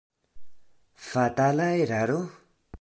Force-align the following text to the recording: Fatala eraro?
Fatala 1.09 1.69
eraro? 1.85 2.19